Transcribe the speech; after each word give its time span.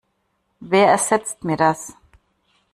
Wer 0.61 0.87
ersetzt 0.87 1.43
mir 1.43 1.57
das? 1.57 1.93